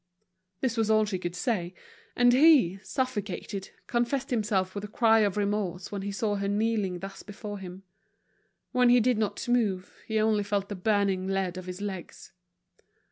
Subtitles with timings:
[0.61, 1.75] This was all she could say,
[2.15, 6.97] and he, suffocated, confessed himself with a cry of remorse when he saw her kneeling
[7.01, 7.83] thus before him.
[8.71, 12.33] When he did not move he only felt the burning lead of his legs.